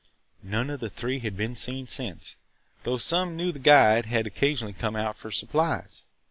None 0.41 0.71
of 0.71 0.79
the 0.79 0.89
three 0.89 1.19
had 1.19 1.37
been 1.37 1.55
seen 1.55 1.85
since, 1.87 2.37
though 2.85 2.97
some 2.97 3.37
knew 3.37 3.51
the 3.51 3.59
guide 3.59 4.07
had 4.07 4.25
occasionally 4.25 4.73
come 4.73 4.95
out 4.95 5.15
for 5.15 5.29
supplies. 5.29 6.05